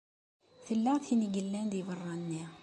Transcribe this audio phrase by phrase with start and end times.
[0.65, 2.43] Tella tin i yellan di beṛṛa-nni.